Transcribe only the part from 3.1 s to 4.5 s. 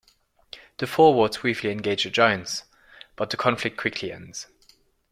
but the conflict quickly ends.